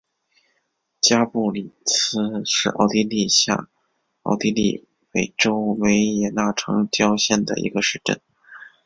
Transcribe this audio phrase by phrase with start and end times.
[0.99, 3.69] 加布里茨是奥地利下
[4.23, 4.87] 奥地利
[5.37, 8.19] 州维也纳城郊县的一个市镇。